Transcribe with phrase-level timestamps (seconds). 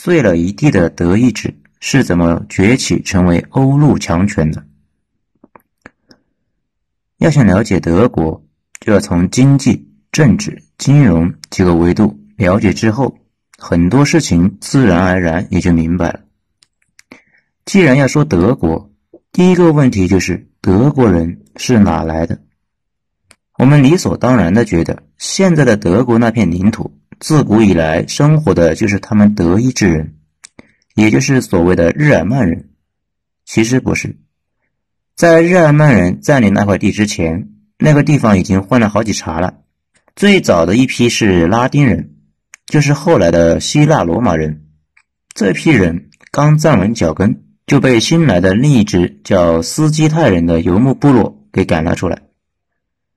[0.00, 4.64] 碎了一地的德意志是怎么崛起成为欧陆强权的。
[7.16, 8.40] 要想了解德国，
[8.78, 13.18] 就要从经济、政治、金融几个维度了解之后，
[13.58, 16.20] 很多事情自然而然也就明白了。
[17.64, 18.92] 既然要说德国，
[19.32, 22.40] 第一个问题就是德国人是哪来的？
[23.58, 30.14] 我们理所当然的觉得，现在的德国那片领土，自古以来生活的就是他们德意志人，
[30.94, 32.70] 也就是所谓的日耳曼人。
[33.44, 34.16] 其实不是，
[35.16, 39.54] 在日耳曼人占领那块地之前，那个地方已经换了好几茬了。
[40.14, 42.14] 最早的一批是拉丁人，
[42.66, 44.66] 就是后来的希腊罗马人。
[45.34, 52.22] 这批人刚站稳脚跟，就被新来的另一支叫斯基泰人的游牧部落给赶了出来。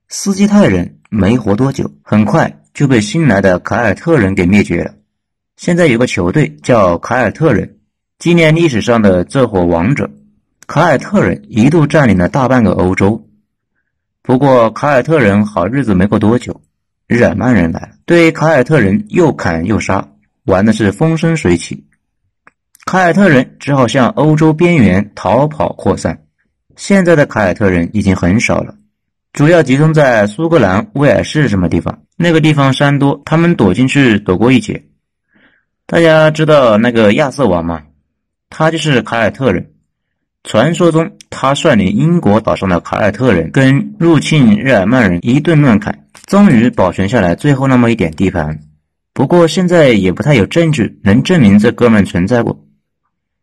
[0.08, 4.94] 斯基泰人没活多久，很快就被新来的凯尔特人给灭绝了。
[5.56, 7.76] 现在有个球队叫凯尔特人，
[8.18, 10.10] 纪念历史上的这伙王者。
[10.66, 13.28] 凯尔特人一度占领了大半个欧洲。
[14.22, 16.62] 不过凯尔特人好日子没过多久，
[17.06, 20.08] 日耳曼人来了，对凯尔特人又砍又杀，
[20.44, 21.84] 玩的是风生水起。
[22.86, 26.24] 凯尔特人只好向欧洲边缘逃跑扩散。
[26.74, 28.76] 现在的凯尔特人已经很少了。
[29.32, 32.02] 主要集中在苏格兰威尔士什么地方？
[32.18, 34.84] 那个地方山多，他们躲进去躲过一劫。
[35.86, 37.82] 大家知道那个亚瑟王吗？
[38.50, 39.70] 他就是凯尔特人。
[40.44, 48.60] 传说中，他率领英国岛上的凯尔特人跟入侵日耳曼人一顿乱砍，终于保存下来最后那么一点地盘。
[49.14, 52.66] 不过现在也不太有证据能证明这哥们存在过。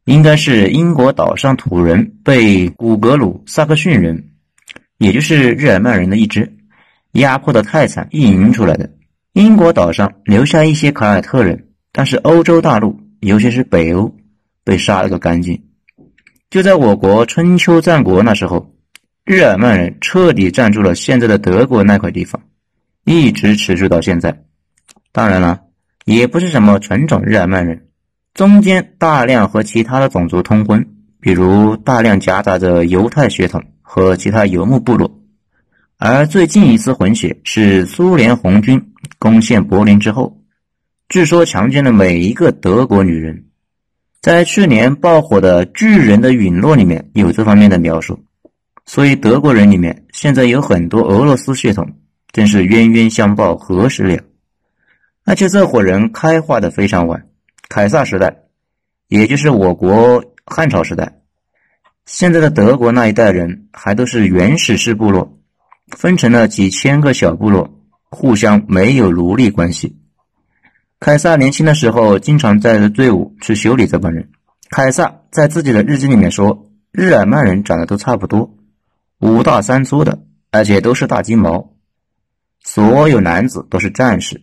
[0.06, 4.26] 应该是英国岛上土人被古格鲁萨克逊人。
[5.00, 6.58] 也就是日耳曼人的一支，
[7.14, 8.92] 压迫的太惨，意淫出来的。
[9.32, 14.14] 英国岛上留下一些凯尔特人，但是欧洲大陆，尤其是北欧，
[14.66, 15.64] 被杀了个干净。
[16.50, 18.76] 就在我国春秋战国那时候，
[19.24, 22.42] 日耳曼人彻底占住了现在的德国那块地方，
[23.06, 24.44] 一直持续到现在。
[25.14, 25.62] 当然了，
[26.04, 27.88] 也不是什么纯种日耳曼人，
[28.34, 30.86] 中间大量和其他的种族通婚，
[31.20, 33.64] 比如大量夹杂着犹太血统。
[33.92, 35.20] 和其他游牧部落，
[35.98, 40.44] 而最近一次混血是苏联红军攻陷柏林之后，
[41.08, 43.46] 据说强奸了每一个德国女人。
[44.22, 48.24] 在去年爆火的《巨人的陨落》里面有这方面的描述，
[48.86, 51.92] 所以德国人里面现在有很多俄罗斯血统，
[52.32, 54.22] 真是冤冤相报何时了？
[55.26, 57.26] 而且这伙人开化的非常晚，
[57.70, 58.36] 凯撒时代，
[59.08, 61.22] 也就是我国汉朝时代。
[62.06, 65.38] 现在的德国那一代人还都是原始式部落，
[65.96, 67.80] 分成了几千个小部落，
[68.10, 69.96] 互相没有奴隶关系。
[71.00, 74.32] 凯撒年轻的时候经常带着队伍去修理这帮人。
[74.72, 78.56] 凯撒在自己的日记里面说，日耳曼人长得都差不多，
[79.20, 81.76] 五大三粗的，而且都是大金毛。
[82.64, 84.42] 所有男子都是战士，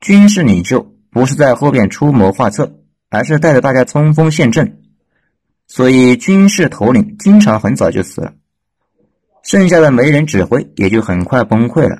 [0.00, 4.80] 军事领袖不是在后边出谋划策，而是带着大家冲锋陷阵。
[5.66, 8.32] 所以，军事头领经常很早就死了，
[9.42, 11.98] 剩下的没人指挥，也就很快崩溃了。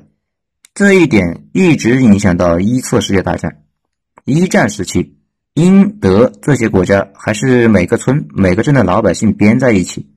[0.73, 3.63] 这一点一直影响到一次世界大战。
[4.23, 5.17] 一战时期，
[5.55, 10.07] 英德这些国家还是每个村、每个镇的老百姓编在一起，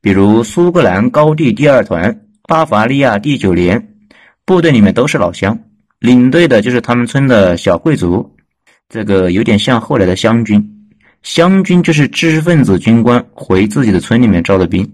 [0.00, 3.96] 比如苏格兰高地第二团、巴伐利亚第九连，
[4.44, 5.58] 部队里面都是老乡，
[5.98, 8.36] 领队的就是他们村的小贵族，
[8.88, 10.77] 这个有点像后来的湘军。
[11.22, 14.90] 湘军就是知识分子军官回自己的村里面招的兵，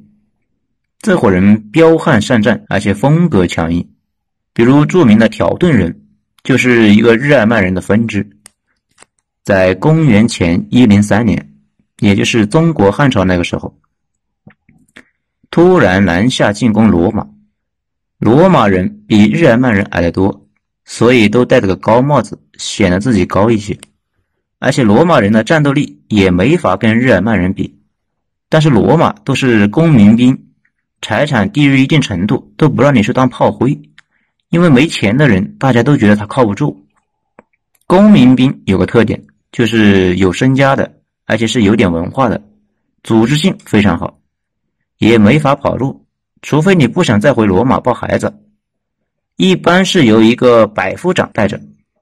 [1.01, 3.89] 这伙人彪悍善战，而且风格强硬。
[4.53, 6.01] 比如著名的条顿人，
[6.43, 8.29] 就是一个日耳曼人的分支。
[9.43, 11.53] 在公元前一零三年，
[11.99, 13.79] 也就是中国汉朝那个时候，
[15.51, 17.27] 突然南下进攻罗马。
[18.19, 20.47] 罗马人比日耳曼人矮得多，
[20.85, 23.79] 所以都戴着个高帽子，显得自己高一些。
[24.65, 27.79] 而且罗马人的战斗力也没法跟日耳曼人比，
[28.49, 30.47] 但是罗马都是公民兵，
[31.03, 33.79] 财产低于一定程度都不让你去当炮灰，
[34.49, 36.87] 因为没钱的人大家都觉得他靠不住。
[37.87, 39.23] 公民兵有个特点，
[39.53, 40.95] 就是有身家的，
[41.27, 42.43] 而且是有点文化的，
[43.03, 44.19] 组织性非常好，
[44.97, 46.07] 也没法跑路，
[46.41, 48.35] 除非你不想再回罗马抱孩子，
[49.37, 51.61] 一般是由一个百夫长带着，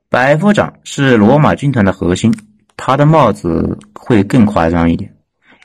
[0.09, 2.33] 百夫长是罗马军团的核心。
[2.85, 5.15] 他的帽子会更夸张一点，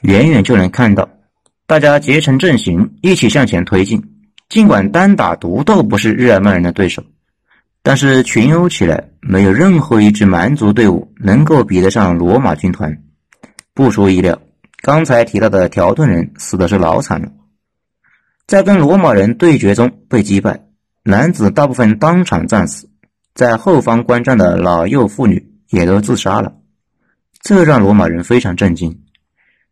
[0.02, 1.10] 远远就能看到，
[1.66, 4.04] 大家结成阵型，一起向前推进。
[4.50, 7.04] 尽管单打独斗不是日耳曼人的对手，
[7.82, 13.02] 但是群殴起来，没有任何一支蛮族队伍能够比得上罗马军团。
[13.74, 14.40] 不出意料，
[14.84, 17.32] 刚才提到的条顿人死的是老惨了，
[18.46, 20.68] 在跟罗马人对决中被击败，
[21.02, 22.88] 男子大部分当场战死，
[23.34, 26.54] 在后方观战的老幼妇女也都自杀了。
[27.42, 28.98] 这让罗马人非常震惊，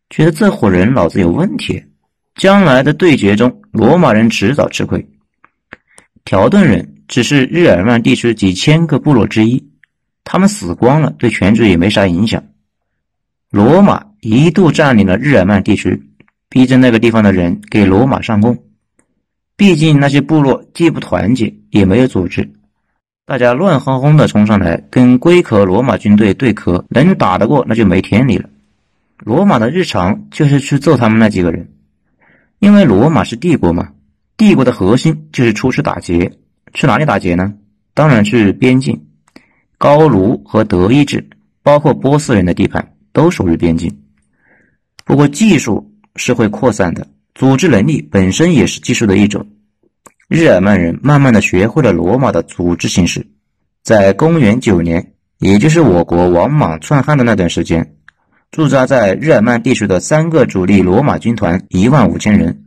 [0.10, 1.84] 觉得这伙人脑子有问题，
[2.36, 5.08] 将来的对决中，罗马人迟早吃亏。
[6.24, 6.92] 条顿人。
[7.08, 9.64] 只是日耳曼地区几千个部落之一，
[10.24, 12.44] 他们死光了，对全局也没啥影响。
[13.52, 16.02] 罗马一度占领了日耳曼地区，
[16.50, 18.58] 逼着那个地方的人给罗马上供。
[19.56, 22.52] 毕竟那些部落既不团结，也没有组织，
[23.28, 28.48] 大家乱哄哄的冲上来跟龟壳罗马军队对壳，能打得过那就没天理了。
[29.18, 31.68] 罗马的日常就是去揍他们那几个人，
[32.60, 33.90] 因为罗马是帝国嘛，
[34.38, 36.32] 帝国的核心就是出去打劫。
[36.76, 37.52] 去哪里打劫呢？
[37.96, 39.08] 当然去边境，
[39.80, 41.28] 高卢和德意志，
[41.64, 44.02] 包括波斯人的地盘都属于边境。
[45.04, 49.48] 不过技术是会扩散的，组织能力本身也是技术的一种。
[50.28, 53.28] 日耳曼人慢慢的学会了罗马的组织形式，
[53.84, 57.94] 在公元九年，也就是我国王莽篡汉的那段时间，
[58.50, 62.64] 驻扎在日耳曼地区的三个主力罗马军团一万五千人，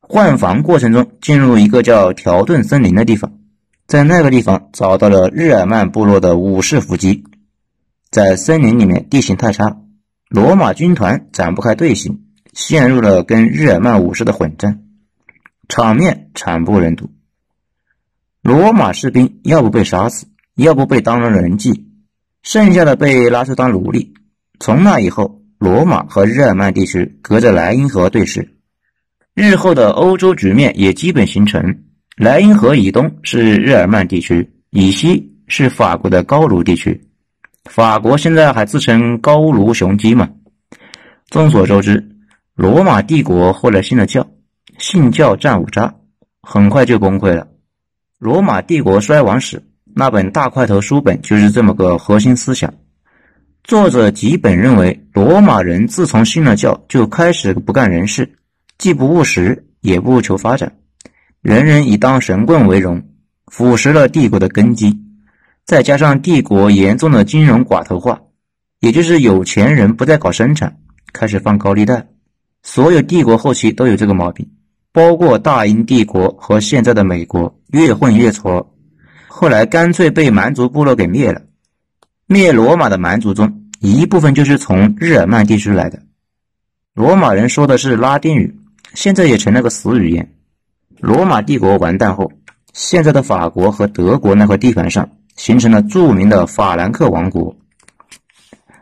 [0.00, 3.32] 换防过程中进入一个叫条顿森林的地方。
[3.86, 7.22] 在那个地方找到了日耳曼部落的武士伏击，
[8.10, 9.78] 在森林里面地形太差，
[10.28, 14.82] 罗马军团展不开队形，陷入了跟日耳曼武士的混战，
[15.68, 17.10] 场面惨不忍睹。
[18.42, 21.72] 罗马士兵要不被杀死，要不被当成人质，
[22.42, 24.14] 剩下的被拉去当奴隶。
[24.58, 28.48] 从那以后，罗马和日耳曼地区隔着莱茵河对峙，
[29.34, 31.84] 日后的欧洲局面也基本形成。
[32.16, 37.08] 莱茵河以东是日耳曼地区，以西是法国的高卢地区。
[37.64, 40.30] 法国现在还自称高卢雄鸡嘛？
[41.28, 42.16] 众所周知，
[42.54, 44.26] 罗马帝国后来信了教，
[44.78, 45.92] 信教战五渣，
[46.40, 47.48] 很快就崩溃了。
[48.18, 49.62] 罗马帝国衰亡史
[49.94, 52.72] 那本大块头书本就是这么个核心思想。
[53.64, 58.38] 作者吉本认为，罗马人自从信了教，就开始不干人事，
[58.78, 60.78] 既不务实，也不求发展。
[61.42, 63.02] 人人以当神棍为荣，
[63.46, 64.96] 腐蚀了帝国的根基。
[65.64, 68.22] 再加上帝国严重的金融寡头化，
[68.80, 70.78] 也就是有钱人不再搞生产，
[71.12, 72.06] 开始放高利贷。
[72.62, 74.50] 所有帝国后期都有这个毛病，
[74.98, 78.74] 包括大英帝国和现在的美国，越混越挫。
[79.28, 81.42] 后来干脆被蛮族部落给灭了。
[82.26, 86.02] 灭罗马的蛮族中，一部分就是从日耳曼地区来的。
[86.94, 88.58] 罗马人说的是拉丁语，
[88.92, 90.34] 现在也成了个死语言。
[90.98, 92.32] 罗马帝国完蛋后，
[92.72, 97.56] 现在的法国和德国那块地盘上形成了著名的法兰克王国。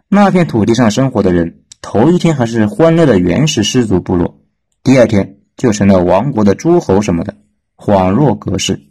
[0.09, 4.41] 那片土地上生活的人，头一天还是欢乐的原始氏族部落，
[4.83, 7.35] 第二天就成了王国的诸侯什么的，
[7.77, 8.83] 恍若隔世。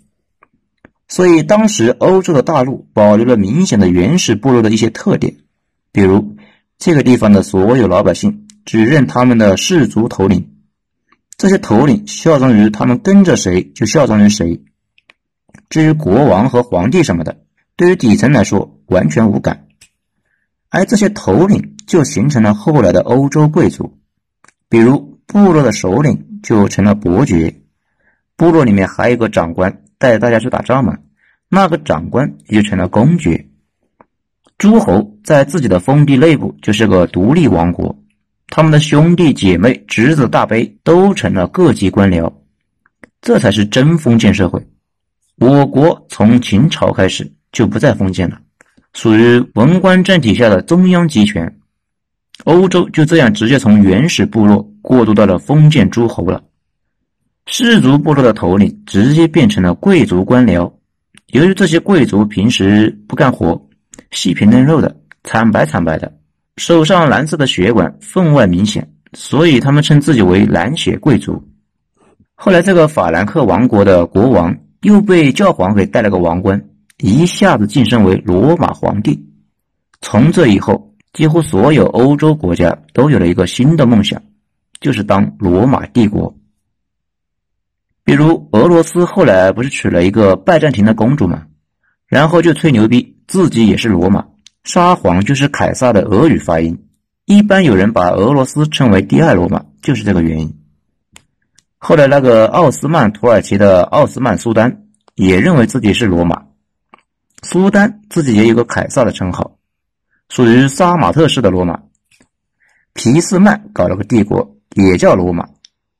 [1.08, 5.36] 所以当时欧洲的大陆保留了明显的原始部落的一些特点，
[5.92, 6.36] 比如
[6.80, 10.52] 这个地方的所有老百姓只认他们的氏族头领。
[11.38, 14.64] 这些头领效忠于他们，跟着谁就效忠于谁。
[15.70, 17.38] 至于国王和皇帝什么的，
[17.76, 19.68] 对于底层来说完全无感。
[20.70, 23.98] 而这些头领就形成了后来的欧洲贵族，
[24.70, 27.56] 比如部落的首领就成了伯爵，
[28.36, 31.00] 部落里面还有一个长官带大家去打仗嘛，
[31.50, 33.48] 那个长官也就成了公爵。
[34.60, 37.98] 诸侯在自己的封地内部就是个独立王国。
[38.48, 42.32] 他们的兄弟姐妹、侄子、大伯都成了各级官僚，
[43.22, 44.68] 这才是真封建社会。
[45.38, 48.40] 我国从秦朝开始就不再封建了，
[48.94, 51.60] 属于文官政体下的中央集权。
[52.44, 56.44] 欧洲就这样直接从原始部落过渡到了封建诸侯了。
[57.48, 60.72] 氏族部落的头领直接变成了贵族官僚。
[61.27, 63.60] 由于这些贵族平时不干活，
[64.12, 66.12] 细皮嫩肉的，惨白惨白的。
[66.58, 71.42] 手上蓝色的血管分外明显，所以他们称自己为蓝血贵族。
[72.36, 76.62] 后来，这个法兰克王国的国王又被教皇给戴了个王冠，
[77.00, 79.22] 一下子晋升为罗马皇帝。
[80.01, 84.22] 从这以后，几乎所有欧洲国家都有了一个新的梦想，
[84.81, 86.36] 就是当罗马帝国。
[88.03, 91.48] 比如俄罗斯后来不是娶了一个拜占庭的公主吗？
[92.05, 94.25] 然后就吹牛逼，自己也是罗马。
[94.65, 96.86] 沙皇就是凯撒的俄语发音，
[97.24, 100.53] 一般有人把俄罗斯称为第二罗马，就是这个原因。
[101.77, 104.84] 后来那个奥斯曼土耳其的奥斯曼苏丹
[105.15, 106.43] 也认为自己是罗马，
[107.41, 109.55] 苏丹自己也有个凯撒的称号，
[110.36, 111.80] 属于杀马特式的罗马。
[112.92, 115.48] 皮斯曼搞了个帝国，也叫罗马。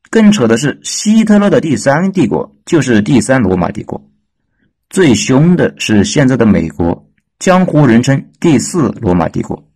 [0.10, 4.10] 更扯的是，希特勒的第三帝国就是第三罗马帝国。
[4.89, 7.08] 最凶的是现在的美国，
[7.39, 9.70] 江湖人称第四罗马帝国。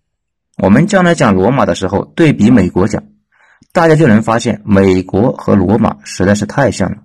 [0.58, 3.01] 我们将来讲罗马的时候，对比美国讲，
[3.72, 6.98] 大家就能发现美国和罗马实在是太像了。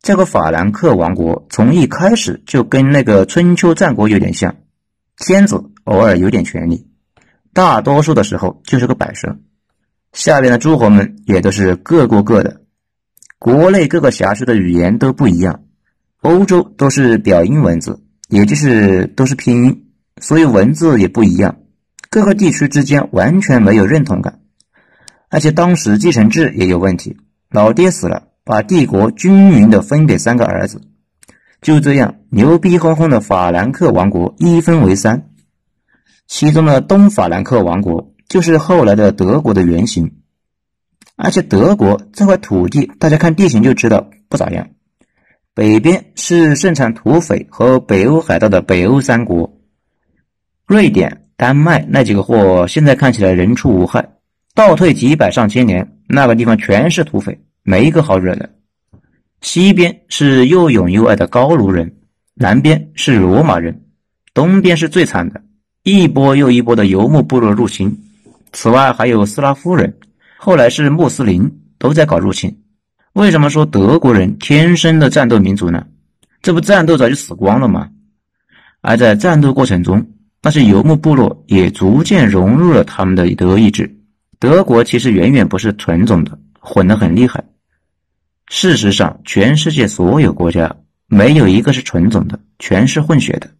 [0.00, 4.54] 这个法兰克王国从一开始就跟那个春秋战国有点像，
[5.16, 5.60] 天子
[5.90, 6.86] 偶尔有点权利，
[7.52, 9.36] 大多数的时候就是个摆设。
[10.12, 12.60] 下边的诸侯们也都是各过各的，
[13.40, 15.64] 国内各个辖区的语言都不一样。
[16.20, 19.86] 欧洲都是表音文字，也就是都是拼音，
[20.20, 21.56] 所以文字也不一样。
[22.08, 24.38] 各个地区之间完全没有认同感，
[25.28, 27.16] 而且当时继承制也有问题。
[27.50, 30.82] 老爹死了，把帝国均匀的分给三个儿子，
[31.60, 35.29] 就这样牛逼哄哄的法兰克王国一分为三，
[36.30, 40.12] 其中的东法兰克王国就是后来的德国的原型。
[41.16, 44.68] 而且德国这块土地，大家看地形就知道不咋样。
[45.54, 49.58] 北边是盛产土匪和北欧海盗的北欧三国，
[50.66, 54.08] 瑞典、丹麦那几个货现在看起来人畜无害。
[54.54, 58.48] 倒退几百上千年，那个地方全是土匪，没一个好惹的。
[59.40, 61.96] 西边是又勇又爱的高卢人，
[62.34, 63.82] 南边是罗马人，
[64.32, 65.42] 东边是最惨的，
[65.82, 67.96] 一波又一波的游牧部落入侵。
[68.52, 69.96] 此外还有斯拉夫人，
[70.36, 72.54] 后来是穆斯林，都在搞入侵。
[73.14, 75.86] 为什么说德国人天生的战斗民族呢？
[76.42, 77.88] 这不战斗早就死光了吗？
[78.82, 80.06] 而在战斗过程中，
[80.42, 83.94] 那些游牧部落也逐渐融入了他们的德意志。
[84.38, 87.44] 德国其实远远不是纯种的，混得很厉害。
[88.48, 90.74] 事实上，全世界所有国家
[91.06, 93.50] 没有一个是纯种的，全是混血的。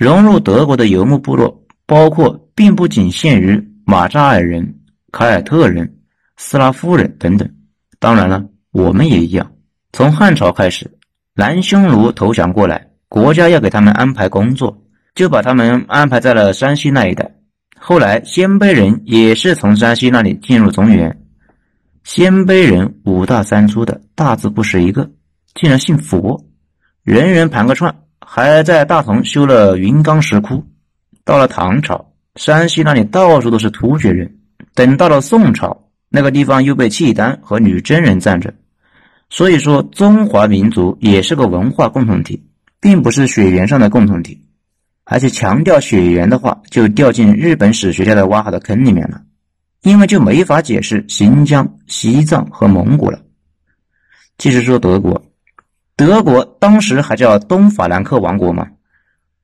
[0.00, 4.76] 融入德国的游牧部落，包括并不仅限于马扎尔人、
[5.12, 5.98] 凯尔特人、
[6.38, 7.46] 斯拉夫人等等。
[7.98, 8.42] 当然了，
[8.72, 9.52] 我们也一样。
[9.92, 10.90] 从汉朝开始，
[11.34, 17.34] 南匈奴投降过来，国家要给他们安排工作，就把他们安排在了山西那一带。
[17.78, 21.14] 后来，鲜卑人也是从山西那里进入中原。
[22.04, 25.10] 鲜卑人五大三粗的，大字不识一个，
[25.54, 26.42] 竟然信佛，
[27.02, 27.94] 人人盘个串，
[28.32, 30.64] 还在大同修了云冈石窟。
[31.24, 34.36] 到了唐朝，山西那里到处都是突厥人。
[34.72, 35.88] 等到了宋朝。
[36.08, 38.54] 那个地方又被契丹和女真人占着，
[39.30, 42.44] 所以说中华民族也是个文化共同体，
[42.80, 44.44] 并不是血缘上的共同体。
[45.04, 49.22] 而且强调血缘的话，就掉进日本史学家的挖好的坑里面了，
[49.82, 53.20] 因为就没法解释新疆、西藏和蒙古了。
[54.38, 55.20] 继续说德国，
[56.00, 58.66] 德国当时还叫东法兰克王国嘛，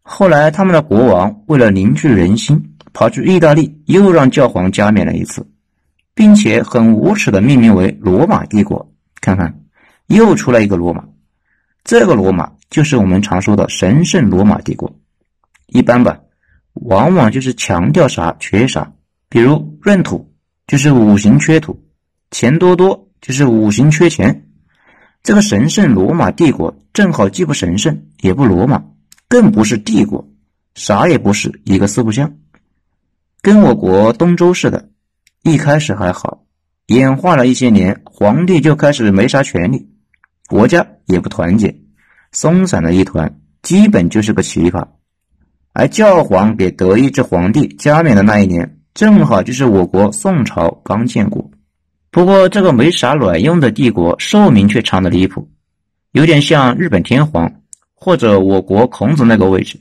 [0.01, 5.47] 后来他们的国王为了凝聚人心，跑去意大利，又让教皇加冕了一次。
[6.15, 9.61] 并且很无耻的命名为罗马帝国，看看，
[10.07, 11.05] 又出来一个罗马，
[11.85, 14.91] 这个罗马就是我们常说的神圣罗马帝国。
[15.67, 16.19] 一般吧，
[16.73, 18.91] 往往就是强调啥缺啥，
[19.29, 20.33] 比如闰土
[20.67, 21.79] 就是五行缺土，
[22.31, 24.46] 钱多多就是五行缺钱。
[25.27, 28.85] 这个神圣罗马帝国正好既不神圣也不罗马，
[29.27, 30.25] 更不是帝国，
[30.77, 32.33] 啥也不是，一个四不像，
[33.43, 34.89] 跟我国东周似的。
[35.43, 36.45] 一开始还好，
[36.87, 39.89] 演化了一些年，皇帝就开始没啥权利，
[40.47, 41.77] 国家也不团结，
[42.31, 44.87] 松散的一团，基本就是个奇葩。
[45.73, 51.46] 而教皇给德意志皇帝加冕的那一年，正好就是我国宋朝刚建国。
[52.11, 55.47] 不过这个没啥卵用的帝国，寿命却长的离谱，
[56.13, 57.53] 有点像日本天皇
[57.95, 59.79] 或者我国孔子那个位置，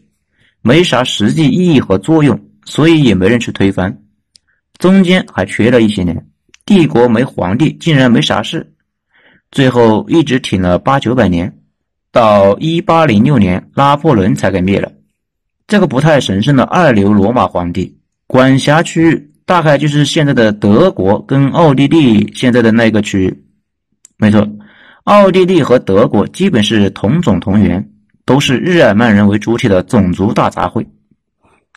[0.61, 3.97] 没啥实际意义和作用，所以也没人去推翻。
[4.77, 6.27] 中间还缺了一些年，
[6.65, 8.73] 帝国没皇帝，竟然没啥事，
[9.51, 11.57] 最后一直挺了八九百年，
[12.11, 14.91] 到一八零六年拿破仑才给灭了。
[15.67, 23.43] 这个不太神圣的二流罗马皇帝，管辖区域大概就是现在的德国跟奥地利现在的那个区域。
[24.17, 24.47] 没错，
[25.03, 27.91] 奥地利和德国基本是同种同源，
[28.25, 30.85] 都是日耳曼人为主体的种族大杂烩。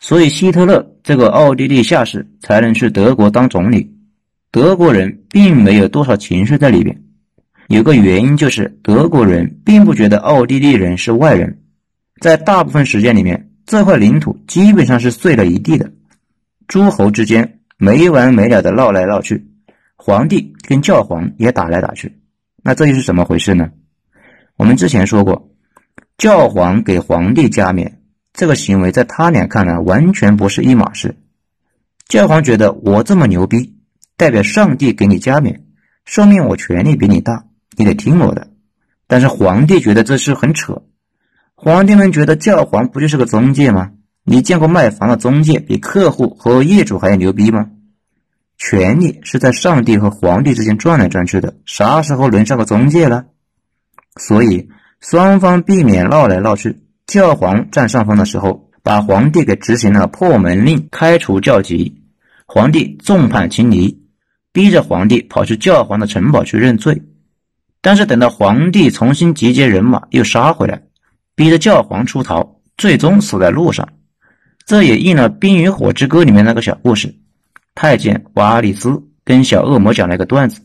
[0.01, 3.93] 所以，希特勒这个奥地利下士才能去德国当总理。
[4.51, 7.03] 德国人并没有多少情绪在里边。
[7.67, 11.61] 有个原因就是，德国人并不觉得奥地利人是外人。
[12.19, 15.91] 在大部分时间里面，这块领土基本上是碎了一地的，
[16.67, 19.47] 诸侯之间没完没了的闹来闹去，
[19.95, 22.19] 皇帝跟教皇也打来打去。
[22.61, 23.69] 那这又是怎么回事呢？
[24.57, 25.49] 我们之前说过，
[26.17, 28.01] 教皇给皇帝加冕，
[28.33, 31.15] 这个行为在他俩看来完全不是一码事。
[32.09, 33.77] 教皇觉得我这么牛逼，
[34.17, 35.63] 代表上帝给你加冕，
[36.03, 37.45] 说明我权力比你大，
[37.77, 38.49] 你得听我的。
[39.07, 40.83] 但是皇帝觉得这事很扯。
[41.55, 43.91] 皇帝们觉得教皇不就是个中介吗？
[44.31, 47.71] 你见过卖房的中介比客户和业主还要牛逼吗？
[48.59, 53.25] 权力是在上帝和皇帝之间转来转去的，啥时候轮上个中介了？
[54.17, 54.69] 所以
[54.99, 56.83] 双方避免闹来闹去。
[57.07, 62.03] 教皇占上风的时候，把皇帝给执行了破门令，开除教籍，
[62.45, 64.03] 皇帝众叛亲离，
[64.53, 67.01] 逼着皇帝跑去教皇的城堡去认罪。
[67.81, 70.83] 但是等到皇帝重新集结人马，又杀回来，
[71.33, 73.89] 逼着教皇出逃，最终死在路上。
[74.69, 77.11] 这也应了《冰与火之歌》里面那个小故事。
[77.73, 80.61] 太监瓦里斯跟小恶魔讲了一个段子，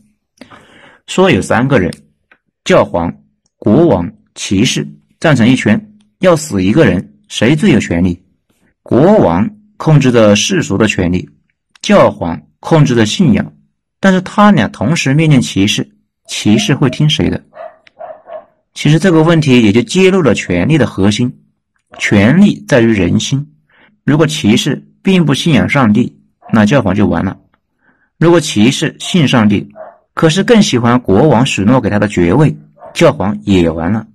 [1.06, 1.90] 说有三个人：
[2.64, 3.11] 教皇、
[3.56, 4.87] 国王、骑士
[5.18, 8.23] 站成一圈，要死一个人，谁最有权利？
[8.82, 11.26] 国王控制着世俗的权利，
[11.80, 13.54] 教皇控制着信仰，
[14.00, 15.96] 但是他俩同时面见骑士，
[16.28, 17.42] 骑士会听谁的？
[18.75, 21.34] 其实这个问题也就揭露了权力的核心：
[21.99, 23.50] 权力在于人心。
[24.04, 26.16] 如果骑士并不信仰上帝，
[26.52, 27.38] 那教皇就完了。
[28.18, 29.66] 如果骑士信上帝，
[30.12, 32.54] 可是更喜欢国王许诺给他的爵位，
[32.92, 34.06] 教皇也完了。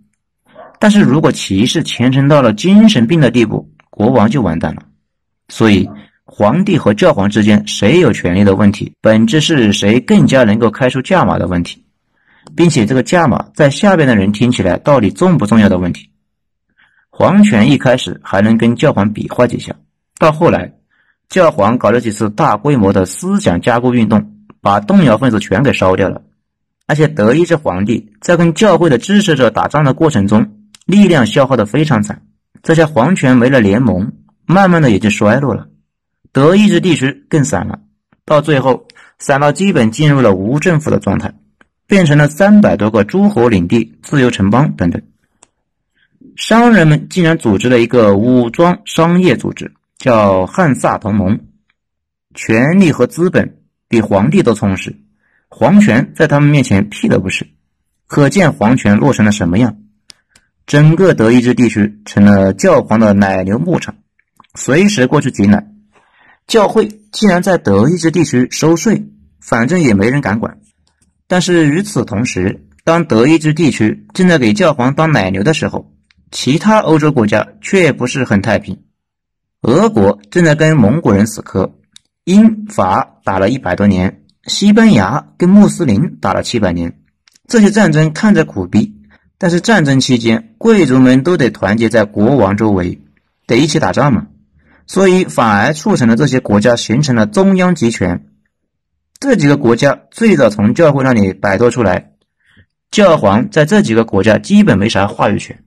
[0.80, 4.84] 但是如果骑士虔诚到了精神病的地步，国王就完蛋了。
[5.50, 5.90] 所以，
[6.24, 11.84] 皇帝和教皇之间谁有权利的问题，本质是谁更加能够开出价码的问题，
[12.56, 16.09] 并且这个价码在下边的人听起来到底重不重要的问题。
[17.20, 19.76] 皇权一开始还能跟教皇比划几下，
[20.18, 20.76] 到后来。
[21.28, 26.22] 教皇搞了几次大规模的思想加固运动，把动摇分子全给烧掉了。
[26.88, 32.22] 而且德意志皇帝在跟教会的支持者打仗的过程中，力量消耗的非常惨。
[32.64, 34.14] 这下皇权没了联盟，
[34.46, 35.68] 慢慢的也就衰落了。
[36.32, 37.80] 德意志地区更散了，
[38.24, 41.34] 到最后散到基本进入了无政府的状态，
[41.86, 45.02] 变成了三百多个诸侯领地、自由城邦等等。
[46.40, 49.74] 商人们竟然组织了一个武装商业组织。
[49.98, 51.42] 叫汉萨同盟，
[52.34, 53.58] 权力和资本
[53.90, 54.96] 比皇帝都充实，
[55.50, 57.46] 皇权在他们面前屁都不是。
[58.08, 59.76] 可见皇权落成了什么样？
[60.66, 63.96] 整个德意志地区成了教皇的奶牛牧场，
[64.56, 65.68] 随时过去挤奶。
[66.48, 69.10] 教会竟然在德意志地区收税，
[69.42, 70.60] 反正也没人敢管。
[71.28, 75.92] 但是与此同时，当德意志地区正在给教皇当奶牛的时候，
[76.32, 78.84] 其他欧洲国家却不是很太平。
[79.62, 81.74] 俄国正在跟蒙古人死磕，
[82.24, 87.00] 英法打了一百多年，西班牙跟穆斯林打了七百年。
[87.48, 88.96] 这些战争看着苦逼，
[89.38, 93.02] 但是战争期间贵族们都得团结在国王周围，
[93.48, 94.28] 得一起打仗嘛，
[94.86, 98.28] 所以反而促成了这些国家形成了中央集权。
[99.20, 102.12] 这几个国家最早从教会那里摆脱出来，
[102.92, 105.62] 教皇在这几个国家基本没啥话语权，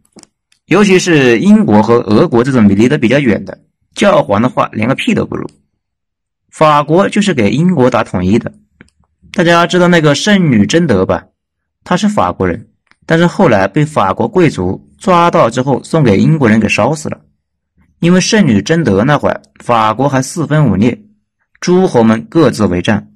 [0.73, 3.59] 尤其是英国和俄国这种离得比较远的。
[3.95, 5.47] 教皇的话连个屁都不如。
[6.51, 8.51] 法国就是给英国打统一的，
[9.35, 11.25] 大家知道那个圣女贞德吧？
[11.85, 12.69] 她是法国人，
[13.05, 17.21] 但是后来被法国贵族抓到之后送给英国人给烧死了。
[18.01, 20.99] 因为圣女贞德那会儿法国还四分五裂，
[21.61, 23.07] 诸侯们各自为战。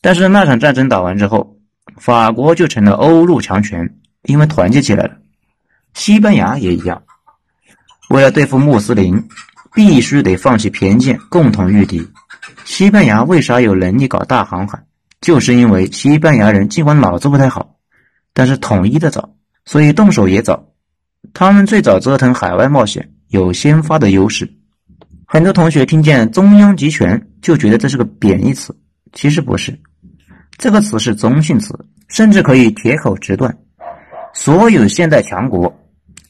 [0.00, 1.56] 但是那场战争打完之后，
[1.96, 5.16] 法国就成了欧陆强权，因为团结起来了。
[5.94, 7.02] 西班牙也一样，
[8.10, 9.26] 为了对付穆斯林。
[9.76, 12.08] 必须得放弃偏见，共同御敌。
[12.64, 14.80] 西班牙为啥有能力搞大航海？
[15.20, 17.74] 就是因为西班牙人尽管脑子不太好，
[18.32, 20.64] 但是统一的早，所以动手也早。
[21.32, 24.48] 他们最早折腾海外冒险，有先发的优势。
[25.26, 28.72] 很多同学听见中央集权就觉得这是个贬义词，
[29.12, 29.76] 其实不是，
[30.56, 31.76] 这个词是中性词，
[32.06, 33.58] 甚至可以铁口直断。
[34.32, 35.76] 所有现代强国，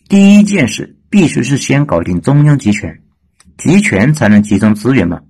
[0.09, 3.01] 第一件事必须是先搞定中央集权。
[3.57, 5.21] 集权才能集中资源嘛，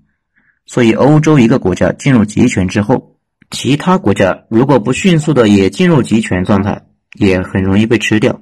[0.64, 3.18] 所以欧洲一个国家进入集权之后，
[3.50, 6.86] 其他国家如果不迅速的也进入集权状态，
[7.18, 8.40] 也很容易被吃掉。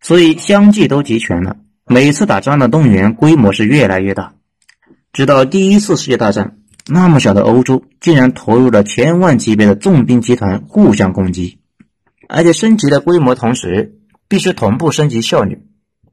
[0.00, 4.34] 所以相继都集权了，每次打仗的动员规模是越来越大，
[5.12, 11.58] 直到第一次世界大战，那么小的欧洲竟然投入了千万级别的重兵集团互相攻击，
[12.28, 15.66] 而且升级的规模同时必须同步升级效率，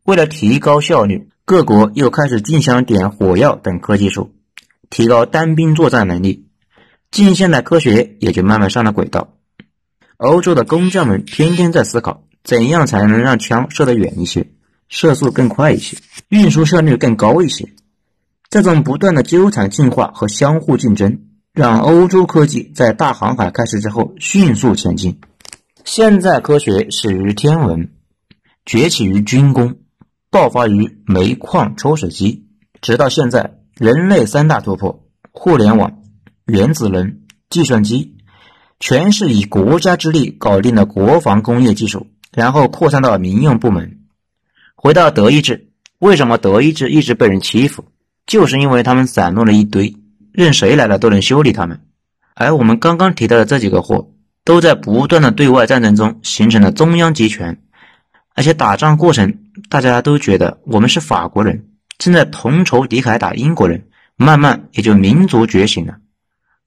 [0.03, 1.29] 为了提高效率。
[1.47, 4.33] 各国又开始竞相点火药等科技术，
[4.89, 6.47] 提高单兵作战能力，
[7.11, 9.35] 近现代科学也就慢慢上了轨道。
[10.17, 14.47] 欧洲的工匠们天天在思考，怎样才能让枪射得远一些，
[14.89, 15.97] 射速更快一些，
[16.29, 17.69] 运输效率更高一些。
[18.49, 21.19] 这种不断的纠缠进化和相互竞争，
[21.53, 25.19] 让欧洲科技在大航海开始之后迅速前进。
[25.83, 27.91] 现在科学始于天文，
[28.65, 29.75] 崛起于军工，
[30.31, 32.47] 爆发于煤矿抽水机，
[32.81, 36.01] 直到现在，人类三大突破：互联网、
[36.45, 38.17] 原子能、计算机，
[38.79, 43.99] 全是以国家之力搞定了国防工业技术，然后扩散到民用部门。
[44.75, 47.85] 回到德意志，为什么德意志一直被人欺负？
[48.25, 49.95] 就是因为他们散落了一堆，
[50.31, 51.81] 任谁来了都能修理他们。
[52.33, 54.09] 而我们刚刚提到的这几个货，
[54.43, 57.61] 都在不断的对外战争中形成了中央集权，
[58.35, 65.95] 而且打仗过程，大家都觉得我们是法国人，正在同仇敌忾打英国人，慢慢也就民族觉醒了，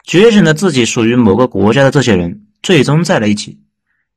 [0.02, 3.61] 觉醒了自己属于某个国家的这些人，最终在了一起，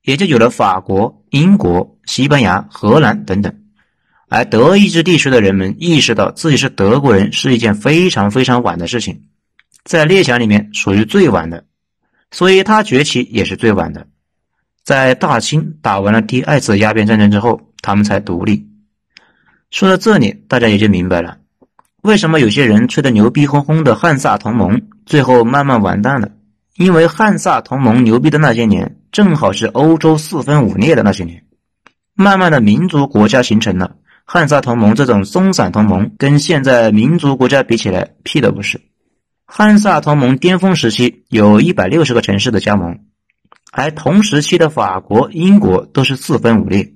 [0.02, 3.54] 也就有了法国、英国、西班牙、荷兰等等。
[4.30, 9.24] 而德意志地区的人们意识到自己是德国人是一件非常非常晚的事情，
[9.84, 11.66] 在列强里面属于最晚的，
[12.32, 14.08] 所以他崛起也是最晚的。
[14.84, 18.68] 在大清打完了第二次鸦片战争之后，他们才独立。
[19.70, 21.38] 说到这里，大家也就明白了，
[22.02, 26.30] 为什么有些人吹得牛逼哄哄的汉萨同盟最后慢慢完蛋了，
[26.76, 31.44] 因为汉萨同盟牛逼的那些年，正好是欧洲四分五裂的那些年，
[32.16, 33.96] 慢慢的民族国家形成了。
[34.26, 38.82] 汉萨同盟这种松散同盟，跟现在民族国家比起来，屁都不是。
[39.46, 43.00] 汉萨同盟巅峰时期有一百六十个城市的加盟，
[43.72, 46.94] 而同时期的法国、英国都是四分五裂。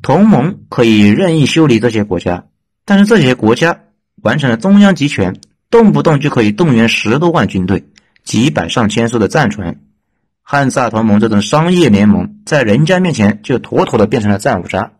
[0.00, 2.46] 同盟可以任意修理这些国家，
[2.84, 3.84] 但是这些国家
[4.22, 7.84] 完成了中央集权，动不动就可以动员十多万军队、
[8.24, 9.80] 几百上千艘的战船。
[10.42, 14.94] 汉萨同盟这种商业联盟，在人家面前就妥妥的变成了战五渣。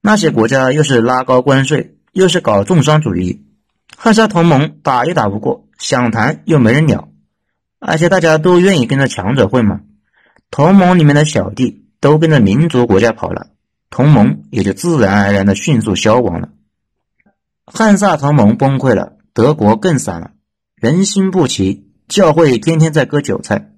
[0.00, 3.44] 那些国家又是拉高关税，又是搞重商主义，
[3.96, 7.08] 汉萨同盟打也打不过，想谈又没人鸟，
[7.80, 9.80] 而且大家都愿意跟着强者混嘛。
[10.50, 13.50] 同盟里面的小弟都跟着民族国家跑了，
[13.88, 16.48] 同盟也就自然而然的迅速消亡了。
[17.66, 20.32] 汉萨同盟崩溃了，德国更散了，
[20.74, 23.70] 人心不齐，教会天天在割韭菜，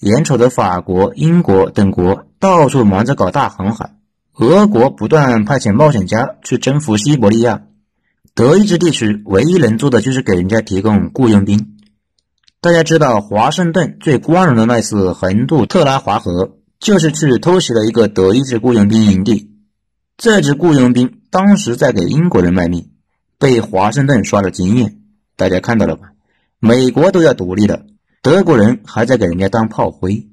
[0.00, 3.92] 眼瞅着法国、英国等国到处忙着搞大航海。
[4.38, 7.62] 俄国不断派遣冒险家去征服西伯利亚，
[8.34, 11.75] 德意志地区唯一能做的就是给人家提供雇佣兵。
[12.66, 19.52] 大家知道，华盛顿最光荣的那次横渡特拉华河，就是去偷袭了一个德意志雇佣兵营地。
[20.16, 22.90] 这支雇佣兵当时在给英国人卖命，
[23.38, 24.96] 被华盛顿刷了经验。
[25.36, 26.08] 大家看到了吧？
[26.58, 27.82] 美国都要独立了，
[28.20, 30.26] 德国人还在给人家当炮灰。